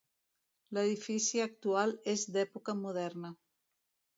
[0.77, 3.35] L'edifici actual és d'època moderna.